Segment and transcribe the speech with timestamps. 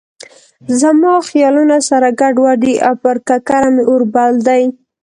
[0.79, 4.63] زما خیالونه سره ګډ وډ دي او پر ککره مې اور بل دی.